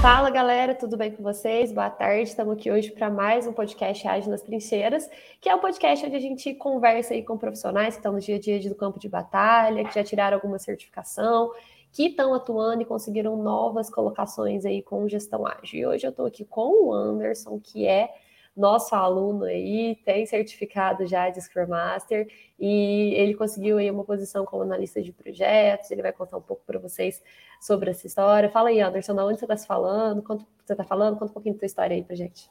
[0.00, 1.70] Fala galera, tudo bem com vocês?
[1.72, 5.06] Boa tarde, estamos aqui hoje para mais um podcast Ágil nas Trincheiras,
[5.42, 8.36] que é um podcast onde a gente conversa aí com profissionais que estão no dia
[8.36, 11.52] a dia do campo de batalha, que já tiraram alguma certificação,
[11.92, 15.80] que estão atuando e conseguiram novas colocações aí com gestão ágil.
[15.80, 18.08] E hoje eu estou aqui com o Anderson, que é
[18.56, 22.28] nosso aluno aí, tem certificado já de Scrum Master
[22.58, 25.90] e ele conseguiu aí uma posição como analista de projetos.
[25.90, 27.22] Ele vai contar um pouco para vocês
[27.60, 28.50] sobre essa história.
[28.50, 30.22] Fala aí, Anderson, de onde você está se falando?
[30.22, 31.18] Quanto você está falando?
[31.18, 32.50] Conta um pouquinho da tua história aí para gente.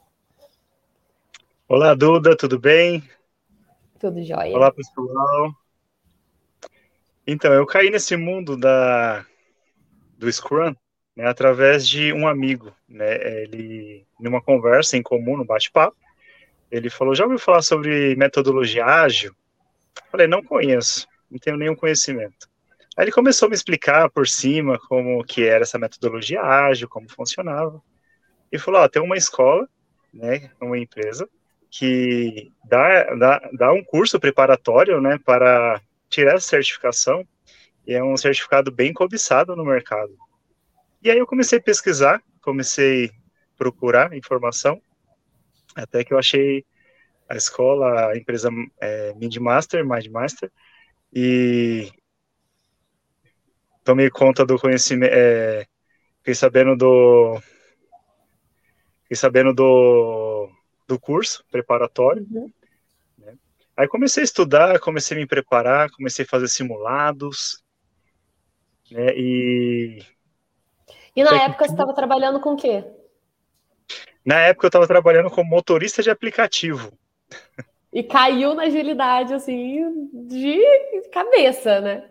[1.68, 3.08] Olá, Duda, tudo bem?
[3.98, 4.56] Tudo jóia.
[4.56, 5.54] Olá, pessoal.
[7.26, 9.24] Então, eu caí nesse mundo da
[10.18, 10.74] do Scrum
[11.20, 15.94] né, através de um amigo, né, ele, numa conversa em comum, no bate-papo,
[16.70, 19.34] ele falou, já ouviu falar sobre metodologia ágil?
[20.10, 22.48] Falei, não conheço, não tenho nenhum conhecimento.
[22.96, 27.10] Aí ele começou a me explicar por cima como que era essa metodologia ágil, como
[27.10, 27.82] funcionava,
[28.50, 29.68] e falou, tem uma escola,
[30.14, 31.28] né, uma empresa,
[31.70, 37.28] que dá, dá, dá um curso preparatório, né, para tirar essa certificação,
[37.86, 40.16] e é um certificado bem cobiçado no mercado.
[41.02, 43.10] E aí eu comecei a pesquisar, comecei a
[43.56, 44.80] procurar informação,
[45.74, 46.64] até que eu achei
[47.28, 50.52] a escola, a empresa é, MindMaster, MindMaster,
[51.12, 51.90] e
[53.82, 55.66] tomei conta do conhecimento, é,
[56.18, 57.40] fiquei sabendo do
[59.02, 60.50] fiquei sabendo do,
[60.86, 62.52] do curso preparatório, uhum.
[63.18, 63.38] né?
[63.76, 67.64] aí comecei a estudar, comecei a me preparar, comecei a fazer simulados,
[68.90, 70.04] né, e
[71.14, 72.84] e na época você estava trabalhando com o quê?
[74.24, 76.92] Na época eu estava trabalhando como motorista de aplicativo.
[77.92, 80.60] E caiu na agilidade, assim, de
[81.12, 82.04] cabeça, né?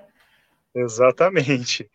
[0.76, 1.90] Exatamente.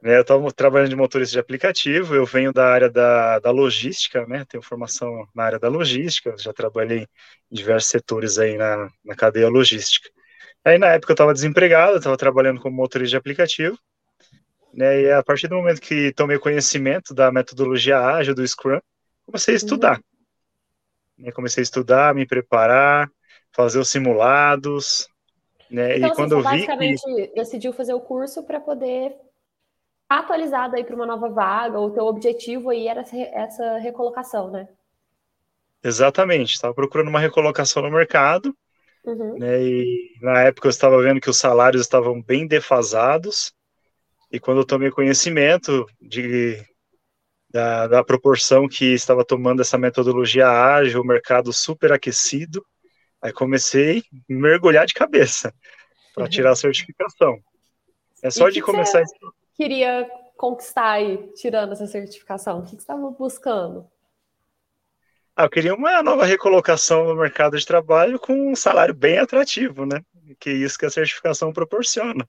[0.00, 4.24] Né, eu estava trabalhando de motorista de aplicativo, eu venho da área da, da logística,
[4.26, 4.44] né?
[4.48, 7.00] Tenho formação na área da logística, já trabalhei
[7.50, 10.08] em diversos setores aí na, na cadeia logística.
[10.64, 13.76] Aí na época eu estava desempregado, estava trabalhando como motorista de aplicativo,
[14.78, 15.00] né?
[15.02, 18.78] E a partir do momento que tomei conhecimento da metodologia ágil do Scrum,
[19.26, 19.56] comecei a uhum.
[19.56, 20.00] estudar.
[21.18, 21.32] Né?
[21.32, 23.10] Comecei a estudar, me preparar,
[23.50, 25.08] fazer os simulados,
[25.68, 25.96] né?
[25.96, 27.34] Então, e quando assim, eu vi basicamente que...
[27.34, 29.16] decidiu fazer o curso para poder
[30.08, 34.68] atualizado aí para uma nova vaga, o teu objetivo aí era essa recolocação, né?
[35.82, 38.56] Exatamente, estava procurando uma recolocação no mercado,
[39.04, 39.38] uhum.
[39.38, 43.52] né, e na época eu estava vendo que os salários estavam bem defasados,
[44.30, 46.62] e quando eu tomei conhecimento de,
[47.50, 52.64] da, da proporção que estava tomando essa metodologia ágil, o mercado super aquecido,
[53.22, 55.52] aí comecei a mergulhar de cabeça
[56.14, 56.30] para uhum.
[56.30, 57.38] tirar a certificação.
[58.22, 59.02] É só de começar.
[59.02, 59.14] Você
[59.56, 62.58] queria conquistar aí, tirando essa certificação?
[62.58, 63.88] O que você estava buscando?
[65.34, 69.86] Ah, eu queria uma nova recolocação no mercado de trabalho com um salário bem atrativo,
[69.86, 70.02] né?
[70.38, 72.28] Que é isso que a certificação proporciona.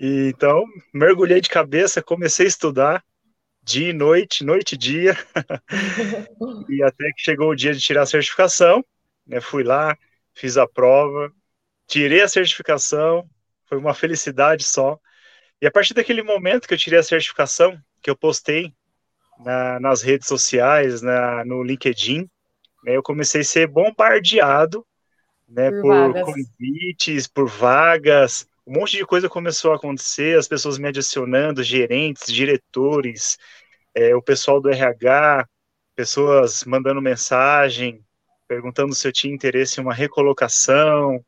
[0.00, 3.04] E, então, mergulhei de cabeça, comecei a estudar
[3.62, 5.14] dia e noite, noite e dia,
[6.70, 8.82] e até que chegou o dia de tirar a certificação,
[9.26, 9.94] né, fui lá,
[10.32, 11.30] fiz a prova,
[11.86, 13.28] tirei a certificação,
[13.66, 14.98] foi uma felicidade só.
[15.60, 18.72] E a partir daquele momento que eu tirei a certificação, que eu postei
[19.44, 22.20] na, nas redes sociais, na, no LinkedIn,
[22.84, 24.86] né, eu comecei a ser bombardeado
[25.46, 30.78] né, por, por convites, por vagas, um monte de coisa começou a acontecer, as pessoas
[30.78, 33.36] me adicionando, gerentes, diretores,
[33.92, 35.44] é, o pessoal do RH,
[35.96, 38.00] pessoas mandando mensagem,
[38.46, 41.20] perguntando se eu tinha interesse em uma recolocação.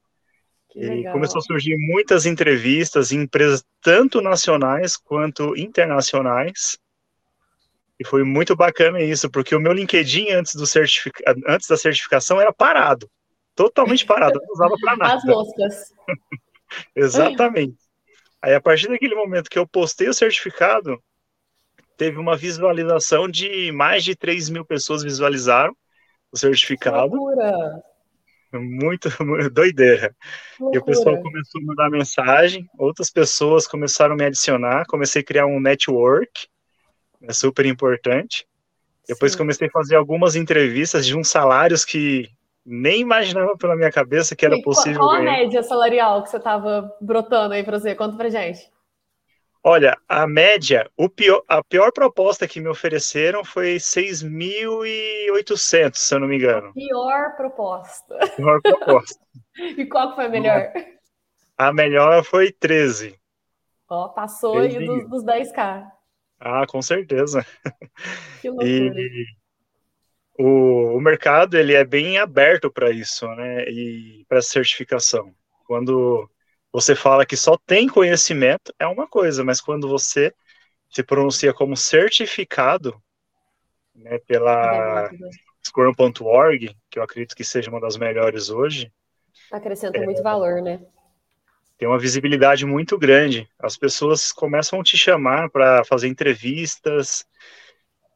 [0.77, 6.79] e começou a surgir muitas entrevistas em empresas tanto nacionais quanto internacionais.
[7.99, 11.21] E foi muito bacana isso, porque o meu LinkedIn antes, do certific...
[11.49, 13.11] antes da certificação era parado,
[13.53, 15.15] totalmente parado, não usava para nada.
[15.15, 15.93] As moscas.
[16.95, 17.77] Exatamente.
[18.41, 21.01] Aí, a partir daquele momento que eu postei o certificado,
[21.97, 25.77] teve uma visualização de mais de 3 mil pessoas visualizaram
[26.33, 27.15] o certificado.
[27.15, 27.83] Loucura.
[28.53, 30.15] Muito, muito doideira.
[30.59, 30.77] Loucura.
[30.77, 35.25] E o pessoal começou a mandar mensagem, outras pessoas começaram a me adicionar, comecei a
[35.25, 36.49] criar um network,
[37.23, 38.47] é super importante.
[39.07, 39.39] Depois Sim.
[39.39, 42.29] comecei a fazer algumas entrevistas de uns salários que
[42.65, 45.01] nem imaginava pela minha cabeça que era e possível.
[45.01, 47.95] Qual a média salarial que você estava brotando aí para você?
[47.95, 48.71] Conta pra gente.
[49.65, 56.19] Olha, a média, o pior, a pior proposta que me ofereceram foi 6.800, se eu
[56.19, 56.71] não me engano.
[56.71, 58.19] A pior proposta.
[58.35, 59.21] Pior proposta.
[59.79, 60.73] e qual foi a melhor?
[61.57, 63.17] A melhor foi 13.
[63.89, 65.87] Ó, passou 13 aí dos, dos 10k.
[66.41, 67.47] Ah, com certeza.
[68.41, 68.69] Que loucura.
[68.69, 69.27] E
[70.39, 73.65] o, o mercado ele é bem aberto para isso, né?
[73.69, 75.35] E para certificação.
[75.67, 76.29] Quando
[76.73, 80.33] você fala que só tem conhecimento, é uma coisa, mas quando você
[80.91, 83.01] se pronuncia como certificado
[83.95, 85.11] né, pela
[85.65, 88.93] Scrum.org, que eu acredito que seja uma das melhores hoje.
[89.51, 90.81] Acrescenta é, muito valor, né?
[91.79, 93.49] Tem uma visibilidade muito grande.
[93.59, 97.27] As pessoas começam a te chamar para fazer entrevistas,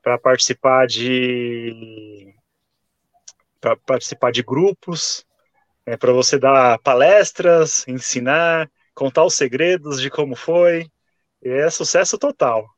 [0.07, 2.33] para participar de
[3.61, 5.27] para participar de grupos,
[5.85, 10.89] né, para você dar palestras, ensinar, contar os segredos de como foi.
[11.43, 12.69] É sucesso total.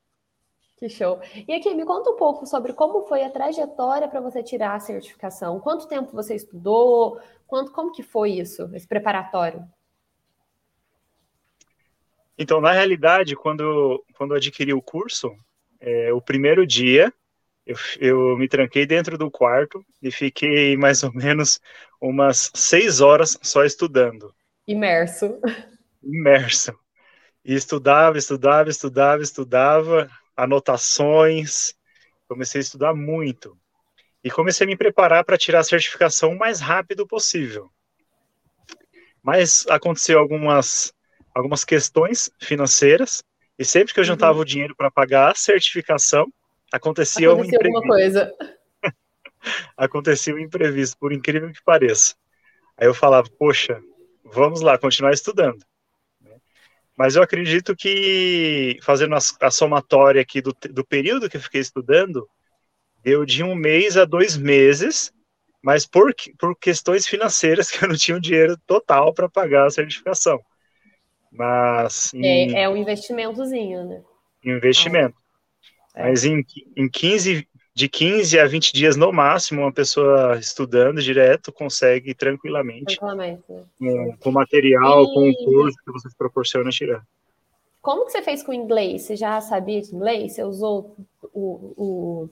[0.79, 1.21] Que show.
[1.47, 4.81] E aqui, me conta um pouco sobre como foi a trajetória para você tirar a
[4.81, 5.61] certificação.
[5.61, 7.21] Quanto tempo você estudou?
[7.47, 9.63] Quanto, como que foi isso, esse preparatório?
[12.39, 15.37] Então, na realidade, quando, quando eu adquiri o curso,
[15.81, 17.13] é, o primeiro dia
[17.69, 21.61] eu, eu me tranquei dentro do quarto e fiquei mais ou menos
[22.01, 24.35] umas seis horas só estudando.
[24.67, 25.39] Imerso.
[26.03, 26.73] Imerso.
[27.45, 31.75] E estudava, estudava, estudava, estudava, anotações.
[32.27, 33.59] Comecei a estudar muito.
[34.25, 37.71] E comecei a me preparar para tirar a certificação o mais rápido possível.
[39.23, 40.93] Mas aconteceu algumas,
[41.35, 43.23] algumas questões financeiras,
[43.59, 44.43] e sempre que eu juntava uhum.
[44.43, 46.33] o dinheiro para pagar a certificação,
[46.71, 47.67] Acontecia, um imprevisto.
[47.67, 48.35] alguma coisa.
[49.77, 52.15] Acontecia um imprevisto, por incrível que pareça.
[52.77, 53.81] Aí eu falava, poxa,
[54.25, 55.65] vamos lá, continuar estudando.
[56.97, 61.61] Mas eu acredito que, fazendo a, a somatória aqui do, do período que eu fiquei
[61.61, 62.29] estudando,
[63.03, 65.13] deu de um mês a dois meses,
[65.63, 69.71] mas por, por questões financeiras que eu não tinha o dinheiro total para pagar a
[69.71, 70.41] certificação.
[71.33, 72.13] Mas.
[72.15, 74.03] Em, é, é um investimentozinho, né?
[74.45, 75.17] Investimento.
[75.95, 76.05] É.
[76.05, 76.45] Mas em,
[76.77, 82.97] em 15, de 15 a 20 dias no máximo, uma pessoa estudando direto consegue tranquilamente.
[82.97, 83.43] Tranquilamente.
[83.49, 83.65] Né?
[83.79, 85.15] Com, com material, e...
[85.15, 87.03] com o curso que vocês proporcionam tirar.
[87.81, 89.03] Como que você fez com o inglês?
[89.03, 90.35] Você já sabia de inglês?
[90.35, 90.97] Você usou
[91.33, 92.29] o, o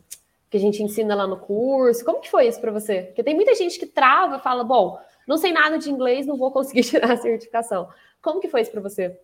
[0.51, 2.05] que a gente ensina lá no curso?
[2.05, 3.03] Como que foi isso para você?
[3.03, 6.53] Porque tem muita gente que trava, fala, bom, não sei nada de inglês, não vou
[6.53, 7.89] conseguir tirar a certificação.
[8.23, 9.19] Como que foi isso para você?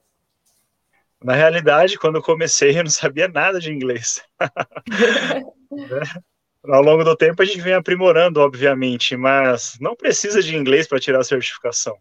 [1.22, 4.22] Na realidade, quando eu comecei, eu não sabia nada de inglês.
[6.64, 11.00] Ao longo do tempo, a gente vem aprimorando, obviamente, mas não precisa de inglês para
[11.00, 11.96] tirar a certificação.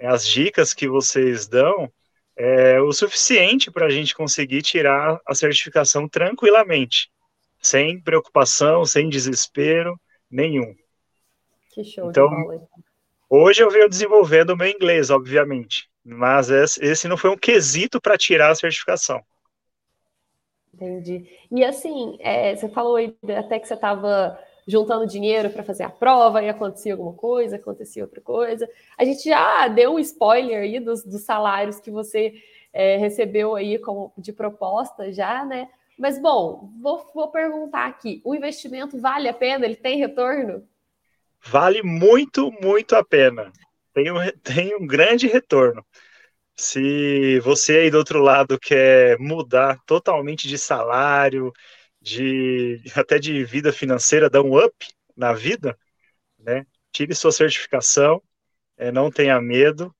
[0.00, 1.92] As dicas que vocês dão
[2.36, 7.10] é o suficiente para a gente conseguir tirar a certificação tranquilamente,
[7.60, 9.98] sem preocupação, sem desespero
[10.30, 10.74] nenhum.
[11.70, 12.30] Que show então,
[13.28, 15.88] hoje eu venho desenvolvendo o meu inglês, obviamente.
[16.04, 19.22] Mas esse não foi um quesito para tirar a certificação.
[20.72, 21.26] Entendi.
[21.50, 25.90] E assim, é, você falou aí até que você estava juntando dinheiro para fazer a
[25.90, 28.68] prova e acontecia alguma coisa, acontecia outra coisa.
[28.96, 32.34] A gente já deu um spoiler aí dos, dos salários que você
[32.72, 35.68] é, recebeu aí como de proposta já, né?
[35.98, 39.64] Mas bom, vou, vou perguntar aqui: o investimento vale a pena?
[39.64, 40.62] Ele tem retorno?
[41.44, 43.52] Vale muito, muito a pena
[43.98, 45.84] tem um, tem um grande retorno.
[46.56, 51.52] Se você aí do outro lado quer mudar totalmente de salário,
[52.00, 54.74] de até de vida financeira, dar um up
[55.16, 55.78] na vida,
[56.38, 56.66] né?
[56.92, 58.22] Tire sua certificação,
[58.76, 59.94] é, não tenha medo,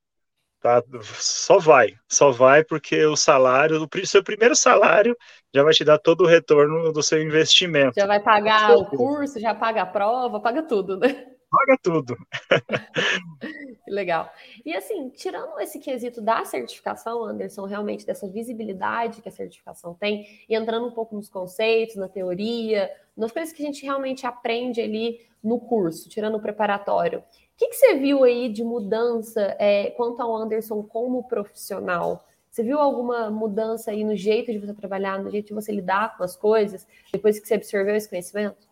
[0.60, 0.82] tá?
[1.14, 5.16] Só vai, só vai porque o salário, o seu primeiro salário
[5.54, 7.94] já vai te dar todo o retorno do seu investimento.
[7.96, 11.26] Já vai pagar o curso, já paga a prova, paga tudo, né?
[11.50, 12.16] Paga tudo.
[13.88, 14.30] Legal.
[14.66, 20.26] E assim, tirando esse quesito da certificação, Anderson, realmente dessa visibilidade que a certificação tem,
[20.46, 24.82] e entrando um pouco nos conceitos, na teoria, nas coisas que a gente realmente aprende
[24.82, 27.22] ali no curso, tirando o preparatório.
[27.58, 32.24] O que, que você viu aí de mudança é, quanto ao Anderson como profissional?
[32.48, 36.16] Você viu alguma mudança aí no jeito de você trabalhar, no jeito de você lidar
[36.16, 38.68] com as coisas, depois que você absorveu esse conhecimento?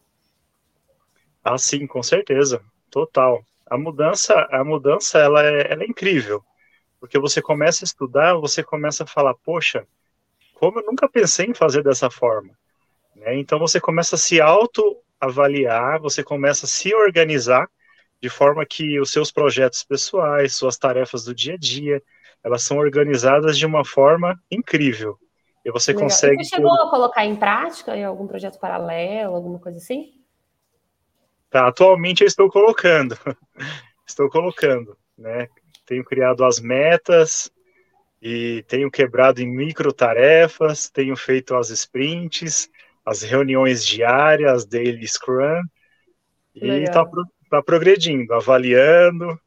[1.42, 3.44] Ah, sim, com certeza, total.
[3.68, 6.40] A mudança, a mudança, ela é, ela é incrível,
[7.00, 9.84] porque você começa a estudar, você começa a falar, poxa,
[10.54, 12.56] como eu nunca pensei em fazer dessa forma,
[13.16, 13.36] né?
[13.36, 17.68] Então você começa a se autoavaliar, você começa a se organizar
[18.20, 22.02] de forma que os seus projetos pessoais, suas tarefas do dia a dia,
[22.42, 25.18] elas são organizadas de uma forma incrível.
[25.64, 26.08] E você Legal.
[26.08, 26.44] consegue.
[26.44, 30.12] Você chegou a colocar em prática em algum projeto paralelo, alguma coisa assim?
[31.50, 33.16] Tá, atualmente eu estou colocando,
[34.06, 35.48] estou colocando, né?
[35.84, 37.50] Tenho criado as metas,
[38.20, 42.68] e tenho quebrado em micro tarefas, tenho feito as sprints,
[43.04, 45.62] as reuniões diárias, daily scrum,
[46.54, 47.04] e está
[47.48, 49.38] tá progredindo, avaliando.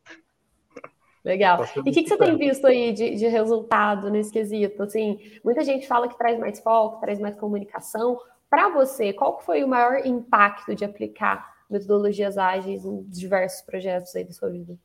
[1.24, 1.58] Legal.
[1.58, 4.84] Tá e o que, que, você tem visto aí de, de, resultado nesse quesito?
[4.84, 8.20] Assim, muita gente fala que traz mais foco, traz mais comunicação.
[8.50, 14.24] Para você, qual foi o maior impacto de aplicar metodologias ágeis em diversos projetos aí
[14.24, 14.76] da sua vida?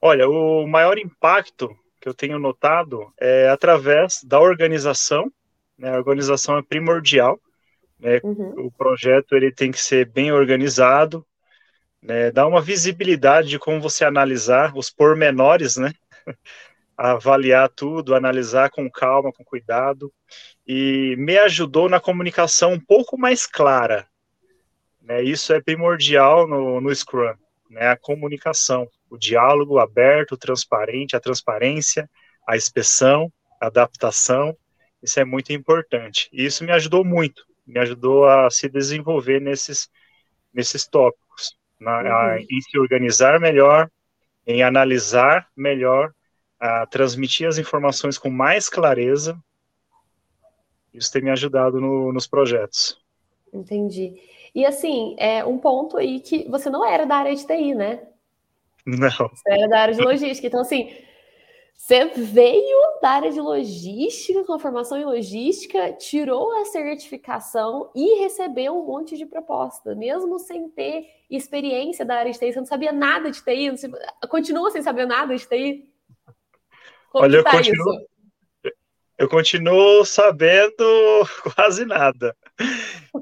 [0.00, 5.30] Olha, o maior impacto que eu tenho notado é através da organização.
[5.78, 5.94] Né?
[5.94, 7.38] A organização é primordial.
[8.02, 8.20] Né?
[8.24, 8.66] Uhum.
[8.66, 11.24] O projeto ele tem que ser bem organizado,
[12.02, 12.32] né?
[12.32, 15.92] Dá uma visibilidade de como você analisar os pormenores, né?
[16.98, 20.12] avaliar tudo, analisar com calma, com cuidado,
[20.66, 24.06] e me ajudou na comunicação um pouco mais clara.
[25.00, 25.22] Né?
[25.22, 27.34] Isso é primordial no, no Scrum,
[27.70, 27.88] né?
[27.88, 32.08] a comunicação, o diálogo aberto, transparente, a transparência,
[32.46, 34.56] a inspeção, a adaptação,
[35.02, 36.28] isso é muito importante.
[36.32, 39.88] E isso me ajudou muito, me ajudou a se desenvolver nesses,
[40.52, 42.06] nesses tópicos, na, uhum.
[42.06, 43.90] a, em se organizar melhor,
[44.46, 46.12] em analisar melhor,
[46.58, 49.38] a transmitir as informações com mais clareza.
[50.92, 53.00] Isso tem me ajudado no, nos projetos.
[53.52, 54.14] Entendi.
[54.54, 58.06] E assim, é um ponto aí que você não era da área de TI, né?
[58.84, 59.08] Não.
[59.10, 60.46] Você era da área de logística.
[60.46, 60.92] Então, assim,
[61.74, 68.20] você veio da área de logística, com a formação em logística, tirou a certificação e
[68.20, 72.52] recebeu um monte de proposta, mesmo sem ter experiência da área de TI.
[72.52, 73.72] Você não sabia nada de TI,
[74.28, 75.92] continua sem saber nada de TI?
[77.10, 78.06] Como Olha, tá eu continuo, isso?
[79.18, 80.84] eu continuo sabendo
[81.54, 82.36] quase nada.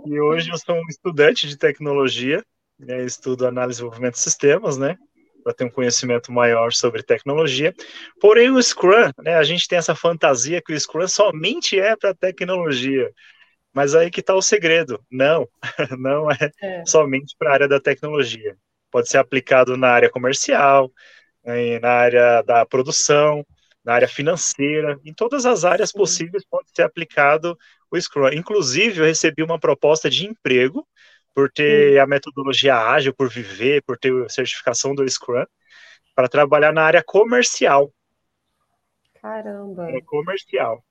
[0.04, 2.44] E hoje eu sou um estudante de tecnologia,
[2.78, 4.98] né, estudo análise e desenvolvimento de sistemas, né?
[5.42, 7.74] Para ter um conhecimento maior sobre tecnologia.
[8.20, 12.14] Porém, o Scrum, né, a gente tem essa fantasia que o Scrum somente é para
[12.14, 13.10] tecnologia.
[13.72, 15.00] Mas aí que está o segredo.
[15.10, 15.48] Não,
[15.98, 16.84] não é, é.
[16.86, 18.56] somente para a área da tecnologia.
[18.90, 20.92] Pode ser aplicado na área comercial,
[21.44, 23.44] né, na área da produção,
[23.84, 27.56] na área financeira, em todas as áreas possíveis pode ser aplicado
[27.90, 28.28] o Scrum.
[28.32, 30.86] Inclusive, eu recebi uma proposta de emprego
[31.34, 35.44] por ter a metodologia ágil, por viver, por ter a certificação do Scrum,
[36.14, 37.92] para trabalhar na área comercial.
[39.20, 39.90] Caramba!
[39.90, 40.82] É comercial.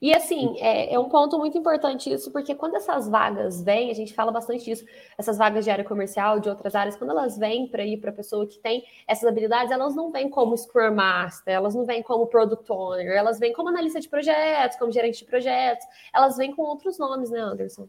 [0.00, 3.94] E assim, é, é, um ponto muito importante isso, porque quando essas vagas vêm, a
[3.94, 4.84] gente fala bastante disso,
[5.18, 8.14] essas vagas de área comercial, de outras áreas, quando elas vêm para ir para a
[8.14, 12.26] pessoa que tem essas habilidades, elas não vêm como Scrum Master, elas não vêm como
[12.26, 16.62] Product Owner, elas vêm como analista de projetos, como gerente de projetos, elas vêm com
[16.62, 17.88] outros nomes, né, Anderson?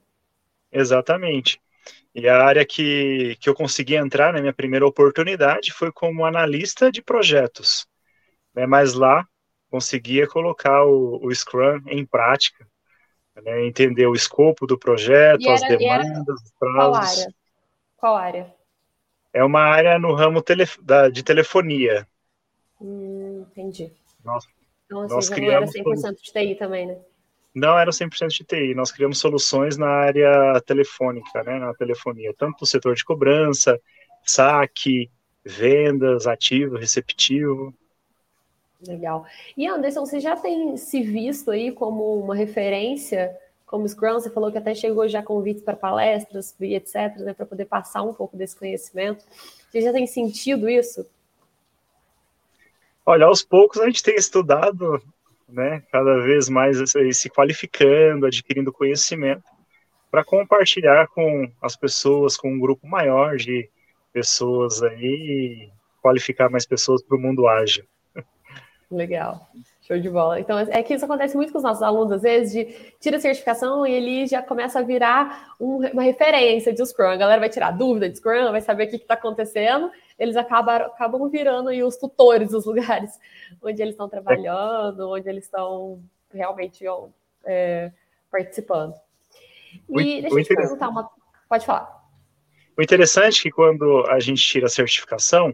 [0.72, 1.60] Exatamente.
[2.13, 6.92] E a área que, que eu consegui entrar na minha primeira oportunidade foi como analista
[6.92, 7.88] de projetos.
[8.54, 8.66] Né?
[8.66, 9.25] Mas lá
[9.70, 12.68] conseguia colocar o, o Scrum em prática,
[13.44, 16.75] né, entender o escopo do projeto, era, as demandas, os prazos.
[16.75, 17.34] Qual área?
[17.98, 18.56] Qual área?
[19.34, 22.06] É uma área no ramo tele, da, de telefonia.
[22.82, 23.94] Hum, entendi.
[24.25, 24.50] Nossa,
[24.86, 27.00] então, nós não era 100% de TI também, né?
[27.53, 32.62] Não era 100% de TI, nós criamos soluções na área telefônica, né, na telefonia, tanto
[32.62, 33.79] no setor de cobrança,
[34.24, 35.12] saque,
[35.43, 37.74] vendas, ativo, receptivo.
[38.88, 39.25] Legal.
[39.58, 43.38] E Anderson, você já tem se visto aí como uma referência
[43.72, 44.15] como Scrum?
[44.15, 48.01] Você falou que até chegou já convites para palestras e etc, né, para poder passar
[48.03, 49.24] um pouco desse conhecimento.
[49.70, 51.05] Você já tem sentido isso?
[53.05, 55.01] Olha, aos poucos a gente tem estudado,
[55.51, 56.77] né, cada vez mais
[57.13, 59.43] se qualificando, adquirindo conhecimento
[60.10, 63.70] para compartilhar com as pessoas, com um grupo maior de
[64.12, 65.70] pessoas aí,
[66.01, 67.86] qualificar mais pessoas para o mundo ágil.
[68.91, 69.48] Legal.
[69.81, 70.39] Show de bola.
[70.39, 72.65] Então, é que isso acontece muito com os nossos alunos, às vezes, de
[73.00, 77.07] tira a certificação e ele já começa a virar um, uma referência de Scrum.
[77.07, 79.91] A galera vai tirar dúvida de Scrum, vai saber o que está acontecendo.
[80.19, 83.19] Eles acabam, acabam virando aí os tutores dos lugares
[83.61, 86.00] onde eles estão trabalhando, onde eles estão
[86.31, 86.85] realmente
[87.43, 87.91] é,
[88.29, 88.93] participando.
[89.89, 91.09] E deixa eu te perguntar uma.
[91.50, 92.01] Pode falar.
[92.77, 95.53] O interessante é que quando a gente tira a certificação,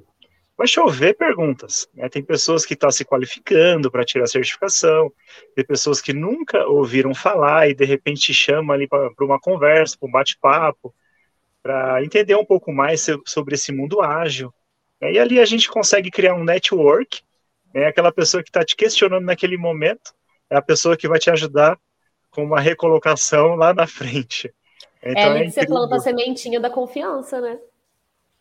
[0.58, 1.88] vai chover perguntas.
[1.94, 2.10] Né?
[2.10, 5.14] Tem pessoas que estão tá se qualificando para tirar certificação,
[5.56, 10.08] tem pessoas que nunca ouviram falar e de repente chamam ali para uma conversa, para
[10.10, 10.94] um bate-papo,
[11.62, 14.52] para entender um pouco mais sobre esse mundo ágil.
[15.00, 15.14] Né?
[15.14, 17.22] E ali a gente consegue criar um network,
[17.74, 17.86] né?
[17.86, 20.16] aquela pessoa que está te questionando naquele momento,
[20.50, 21.78] é a pessoa que vai te ajudar
[22.32, 24.52] com uma recolocação lá na frente.
[25.04, 27.60] Então, é ali é que você planta a sementinha da confiança, né?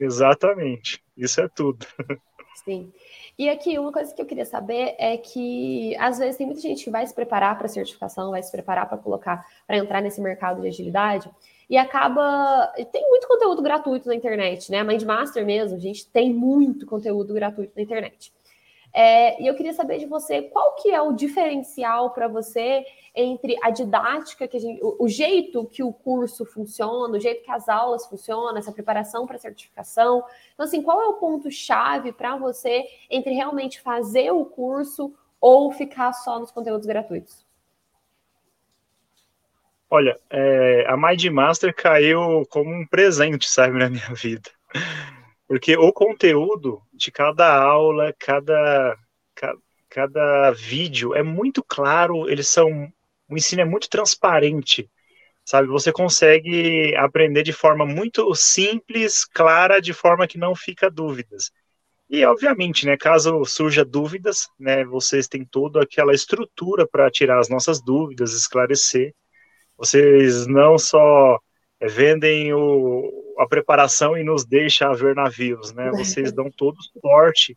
[0.00, 1.02] Exatamente.
[1.16, 1.87] Isso é tudo.
[2.64, 2.92] Sim.
[3.38, 6.85] E aqui, uma coisa que eu queria saber é que, às vezes, tem muita gente
[6.85, 10.62] que vai se preparar para certificação, vai se preparar para colocar, para entrar nesse mercado
[10.62, 11.30] de agilidade,
[11.68, 12.73] e acaba.
[12.90, 14.82] Tem muito conteúdo gratuito na internet, né?
[14.82, 18.32] Mindmaster mesmo, a gente tem muito conteúdo gratuito na internet.
[18.98, 22.82] É, e eu queria saber de você qual que é o diferencial para você
[23.14, 27.44] entre a didática, que a gente, o, o, jeito que o curso funciona, o jeito
[27.44, 30.24] que as aulas funcionam, essa preparação para certificação.
[30.54, 36.14] Então, assim, qual é o ponto-chave para você entre realmente fazer o curso ou ficar
[36.14, 37.44] só nos conteúdos gratuitos?
[39.90, 44.50] Olha, é, a Mindmaster caiu como um presente, sabe, na minha vida.
[45.46, 48.96] Porque o conteúdo de cada aula, cada,
[49.34, 52.92] cada, cada vídeo é muito claro, eles são.
[53.28, 54.88] O ensino é muito transparente,
[55.44, 55.68] sabe?
[55.68, 61.50] Você consegue aprender de forma muito simples, clara, de forma que não fica dúvidas.
[62.08, 67.48] E, obviamente, né, caso surja dúvidas, né, vocês têm toda aquela estrutura para tirar as
[67.48, 69.12] nossas dúvidas, esclarecer.
[69.76, 71.38] Vocês não só
[71.80, 75.90] é, vendem o, a preparação e nos deixa ver navios, né?
[75.90, 77.56] Vocês dão todo o suporte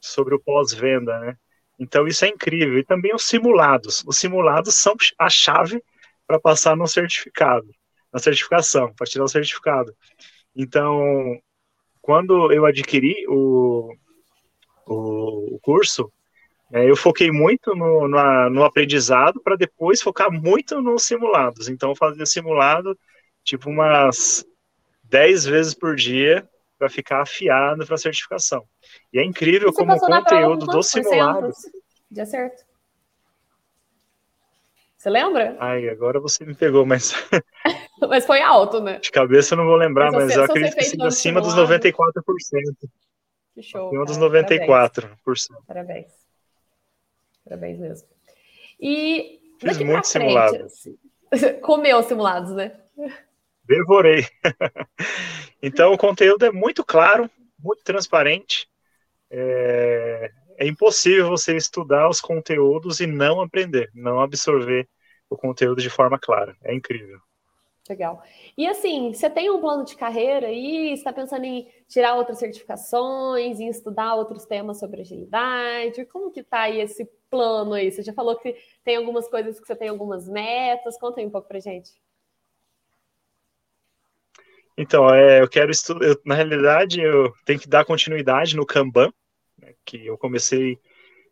[0.00, 1.36] sobre o pós-venda, né?
[1.78, 2.78] Então isso é incrível.
[2.78, 4.04] E também os simulados.
[4.06, 5.82] Os simulados são a chave
[6.26, 7.66] para passar no certificado,
[8.12, 9.94] na certificação, para tirar o certificado.
[10.54, 11.40] Então,
[12.02, 13.92] quando eu adquiri o,
[14.86, 16.12] o, o curso,
[16.72, 21.68] é, eu foquei muito no, no, no aprendizado para depois focar muito nos simulados.
[21.68, 22.96] Então, eu fazia simulado
[23.42, 24.44] tipo umas
[25.10, 26.48] 10 vezes por dia
[26.78, 28.64] para ficar afiado para a certificação.
[29.12, 31.50] E é incrível como o conteúdo do simulado.
[32.10, 32.64] De acerto.
[34.96, 35.56] Você lembra?
[35.58, 37.12] Ai, agora você me pegou, mas.
[38.08, 38.98] mas foi alto, né?
[38.98, 42.02] De cabeça eu não vou lembrar, mas, mas eu acredito que seja acima dos 94%.
[43.54, 43.88] Que show.
[43.88, 45.16] Acima dos 94%.
[45.66, 46.12] Parabéns.
[47.44, 48.08] Parabéns mesmo.
[48.78, 49.40] E.
[49.58, 50.66] Fiz muito simulado.
[51.62, 52.78] Comeu simulados, né?
[53.70, 54.26] Devorei.
[55.62, 58.68] então, o conteúdo é muito claro, muito transparente.
[59.30, 64.88] É, é impossível você estudar os conteúdos e não aprender, não absorver
[65.30, 66.56] o conteúdo de forma clara.
[66.64, 67.20] É incrível.
[67.88, 68.20] Legal.
[68.58, 70.92] E assim, você tem um plano de carreira aí?
[70.92, 76.04] Está pensando em tirar outras certificações, em estudar outros temas sobre agilidade?
[76.06, 77.92] Como que tá aí esse plano aí?
[77.92, 80.98] Você já falou que tem algumas coisas que você tem algumas metas.
[80.98, 81.92] Conta aí um pouco pra gente.
[84.82, 86.16] Então, é, eu quero estudar.
[86.24, 89.12] Na realidade, eu tenho que dar continuidade no Kanban,
[89.58, 90.78] né, que eu comecei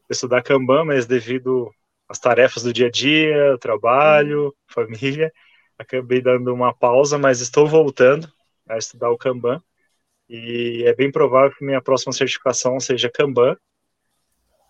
[0.06, 1.70] a estudar Kanban, mas devido
[2.06, 5.32] às tarefas do dia a dia, trabalho, família,
[5.78, 8.30] acabei dando uma pausa, mas estou voltando
[8.68, 9.62] a estudar o Kanban.
[10.28, 13.56] E é bem provável que minha próxima certificação seja Kanban,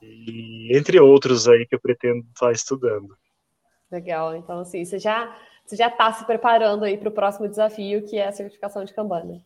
[0.01, 3.19] e entre outros aí que eu pretendo estar estudando.
[3.91, 5.37] Legal, então assim, você já
[5.69, 8.95] você já está se preparando aí para o próximo desafio, que é a certificação de
[8.95, 9.25] Kanban.
[9.25, 9.41] Né?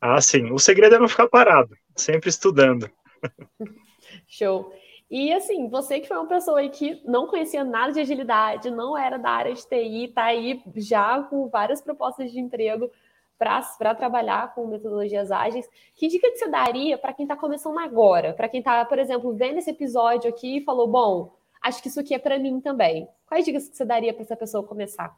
[0.00, 0.52] Ah, sim.
[0.52, 2.88] O segredo é não ficar parado, sempre estudando.
[4.28, 4.72] Show.
[5.10, 8.96] E assim, você que foi uma pessoa aí que não conhecia nada de agilidade, não
[8.96, 12.90] era da área de TI, está aí já com várias propostas de emprego
[13.36, 15.68] para trabalhar com metodologias ágeis.
[15.96, 18.34] Que dica que você daria para quem está começando agora?
[18.34, 22.00] Para quem está, por exemplo, vendo esse episódio aqui e falou: bom, acho que isso
[22.00, 23.08] aqui é para mim também.
[23.26, 25.16] Quais dicas que você daria para essa pessoa começar?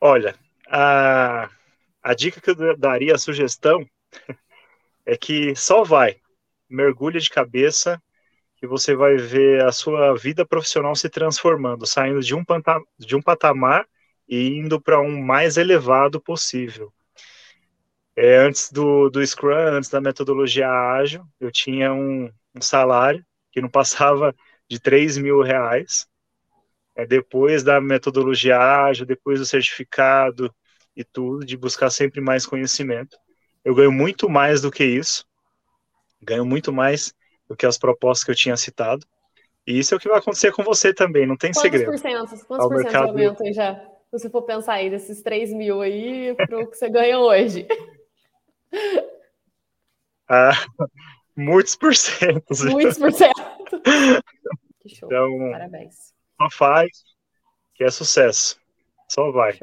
[0.00, 0.34] Olha,
[0.68, 1.48] a,
[2.02, 3.86] a dica que eu daria, a sugestão,
[5.06, 6.20] é que só vai,
[6.68, 8.02] mergulha de cabeça,
[8.56, 12.44] que você vai ver a sua vida profissional se transformando, saindo de um,
[12.98, 13.86] de um patamar
[14.28, 16.92] e indo para um mais elevado possível.
[18.16, 23.60] É, antes do, do Scrum, antes da metodologia ágil, eu tinha um, um salário que
[23.60, 24.34] não passava
[24.68, 26.06] de 3 mil reais.
[26.96, 30.54] É, depois da metodologia ágil, depois do certificado
[30.94, 33.16] e tudo, de buscar sempre mais conhecimento.
[33.64, 35.26] Eu ganho muito mais do que isso,
[36.22, 37.12] ganho muito mais
[37.48, 39.04] do que as propostas que eu tinha citado.
[39.66, 41.90] E isso é o que vai acontecer com você também, não tem quantos segredo.
[41.90, 43.74] Por cento, quantos por cento aumento já?
[43.74, 47.66] Se você for pensar aí desses 3 mil aí para o que você ganha hoje.
[50.28, 50.52] Ah,
[51.36, 52.64] muitos porcentos.
[52.64, 53.44] Muitos porcentos.
[54.80, 55.08] que show.
[55.08, 56.14] Então, Parabéns.
[56.40, 56.90] Só faz,
[57.74, 58.58] que é sucesso.
[59.08, 59.56] Só vai.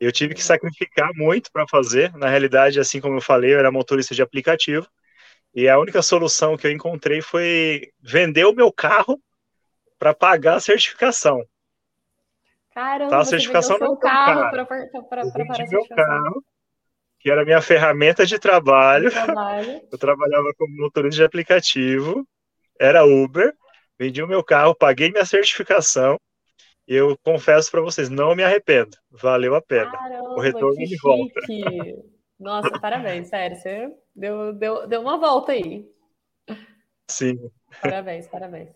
[0.00, 2.12] Eu tive que sacrificar muito para fazer.
[2.16, 4.88] Na realidade, assim como eu falei, eu era motorista de aplicativo.
[5.54, 9.20] E a única solução que eu encontrei foi vender o meu carro
[9.98, 11.44] para pagar a certificação.
[12.72, 16.44] Caramba, tá, a certificação você vendeu seu carro para para meu carro,
[17.20, 19.10] que era minha ferramenta de trabalho.
[19.10, 19.82] trabalho.
[19.92, 22.26] Eu trabalhava como motorista de aplicativo,
[22.78, 23.54] era Uber,
[23.98, 26.18] vendi o meu carro, paguei minha certificação.
[26.88, 28.96] E eu confesso para vocês, não me arrependo.
[29.12, 29.92] Valeu a pena.
[29.92, 31.40] Caramba, o retorno de volta.
[32.36, 33.56] Nossa, parabéns, sério.
[33.56, 35.88] Você deu, deu, deu uma volta aí.
[37.08, 37.38] Sim.
[37.80, 38.74] Parabéns, parabéns.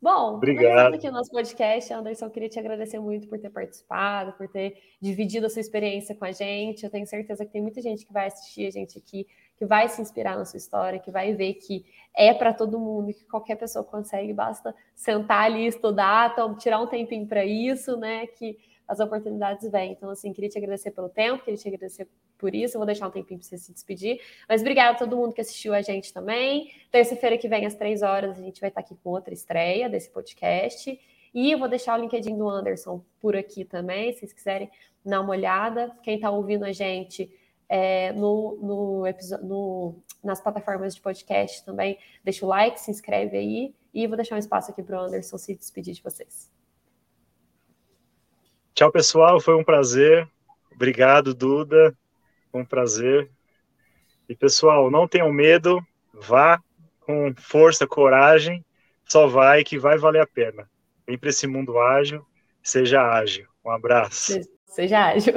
[0.00, 0.94] Bom, Obrigado.
[0.94, 4.76] aqui o nosso podcast, Anderson, eu queria te agradecer muito por ter participado, por ter
[5.00, 6.84] dividido a sua experiência com a gente.
[6.84, 9.88] Eu tenho certeza que tem muita gente que vai assistir a gente aqui, que vai
[9.88, 13.56] se inspirar na sua história, que vai ver que é para todo mundo, que qualquer
[13.56, 18.26] pessoa consegue, basta sentar ali, estudar, tirar um tempinho para isso, né?
[18.26, 19.92] Que as oportunidades vêm.
[19.92, 22.76] Então, assim, queria te agradecer pelo tempo, queria te agradecer por isso.
[22.76, 24.20] Eu vou deixar um tempinho para você se despedir.
[24.48, 26.70] Mas obrigada a todo mundo que assistiu a gente também.
[26.90, 30.10] Terça-feira que vem, às três horas, a gente vai estar aqui com outra estreia desse
[30.10, 30.98] podcast.
[31.34, 34.70] E eu vou deixar o LinkedIn do Anderson por aqui também, se vocês quiserem
[35.04, 35.94] dar uma olhada.
[36.02, 37.30] Quem está ouvindo a gente
[37.68, 39.02] é, no, no,
[39.42, 43.74] no, nas plataformas de podcast também, deixa o like, se inscreve aí.
[43.92, 46.50] E vou deixar um espaço aqui para o Anderson se despedir de vocês.
[48.76, 49.40] Tchau, pessoal.
[49.40, 50.28] Foi um prazer.
[50.70, 51.96] Obrigado, Duda.
[52.52, 53.30] Foi um prazer.
[54.28, 55.82] E, pessoal, não tenham medo.
[56.12, 56.60] Vá
[57.00, 58.62] com força, coragem.
[59.06, 60.68] Só vai que vai valer a pena.
[61.06, 62.22] Vem para esse mundo ágil.
[62.62, 63.46] Seja ágil.
[63.64, 64.38] Um abraço.
[64.66, 65.32] Seja ágil.